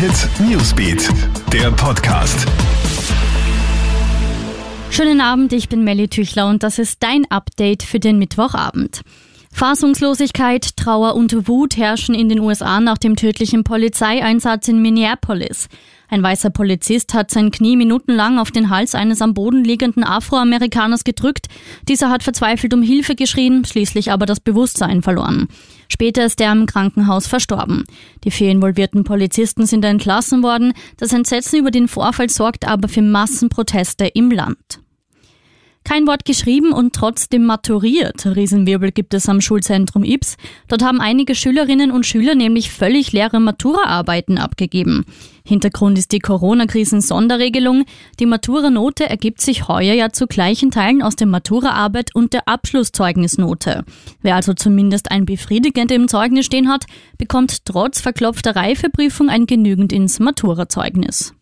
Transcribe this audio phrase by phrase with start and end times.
[0.00, 1.10] Hit Newsbeat,
[1.52, 2.46] der Podcast.
[4.90, 9.02] Schönen Abend, ich bin Melly Tüchler und das ist dein Update für den Mittwochabend.
[9.52, 15.68] Fassungslosigkeit, Trauer und Wut herrschen in den USA nach dem tödlichen Polizeieinsatz in Minneapolis.
[16.08, 21.04] Ein weißer Polizist hat sein Knie minutenlang auf den Hals eines am Boden liegenden Afroamerikaners
[21.04, 21.46] gedrückt.
[21.88, 25.48] Dieser hat verzweifelt um Hilfe geschrien, schließlich aber das Bewusstsein verloren.
[25.88, 27.84] Später ist er im Krankenhaus verstorben.
[28.24, 30.72] Die vier involvierten Polizisten sind entlassen worden.
[30.96, 34.80] Das Entsetzen über den Vorfall sorgt aber für Massenproteste im Land.
[35.90, 38.24] Kein Wort geschrieben und trotzdem maturiert.
[38.24, 40.36] Riesenwirbel gibt es am Schulzentrum Ips.
[40.68, 45.04] Dort haben einige Schülerinnen und Schüler nämlich völlig leere Maturaarbeiten abgegeben.
[45.44, 47.86] Hintergrund ist die Corona-Krisen-Sonderregelung.
[48.20, 53.84] Die Matura-Note ergibt sich heuer ja zu gleichen Teilen aus der Maturaarbeit und der Abschlusszeugnisnote.
[54.22, 56.84] Wer also zumindest ein befriedigend im Zeugnis stehen hat,
[57.18, 61.34] bekommt trotz verklopfter Reifeprüfung ein genügend ins Maturazeugnis.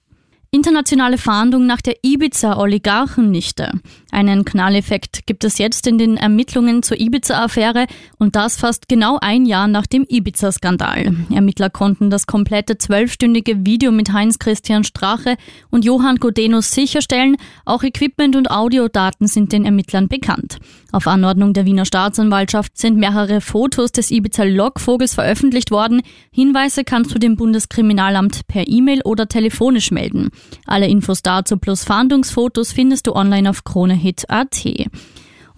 [0.51, 3.71] Internationale Fahndung nach der Ibiza-Oligarchennichte.
[4.11, 9.45] Einen Knalleffekt gibt es jetzt in den Ermittlungen zur Ibiza-Affäre und das fast genau ein
[9.45, 11.15] Jahr nach dem Ibiza-Skandal.
[11.31, 15.37] Ermittler konnten das komplette zwölfstündige Video mit Heinz-Christian Strache
[15.69, 17.37] und Johann Godenus sicherstellen.
[17.67, 20.57] Auch Equipment und Audiodaten sind den Ermittlern bekannt.
[20.93, 26.01] Auf Anordnung der Wiener Staatsanwaltschaft sind mehrere Fotos des Ibiza-Lockvogels veröffentlicht worden.
[26.31, 30.31] Hinweise kannst du dem Bundeskriminalamt per E-Mail oder telefonisch melden.
[30.67, 34.65] Alle Infos dazu plus Fahndungsfotos findest du online auf kronehit.at.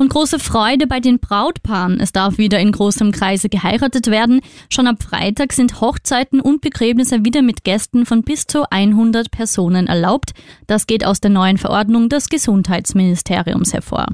[0.00, 2.00] Und große Freude bei den Brautpaaren.
[2.00, 4.40] Es darf wieder in großem Kreise geheiratet werden.
[4.70, 9.88] Schon ab Freitag sind Hochzeiten und Begräbnisse wieder mit Gästen von bis zu 100 Personen
[9.88, 10.30] erlaubt.
[10.66, 14.06] Das geht aus der neuen Verordnung des Gesundheitsministeriums hervor.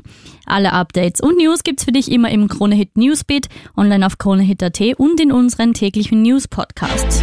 [0.45, 5.21] Alle Updates und News gibt's für dich immer im Kronehit Newsbeat, online auf kronehit.at und
[5.21, 7.23] in unseren täglichen News Podcasts.